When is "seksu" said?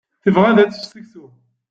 0.89-1.25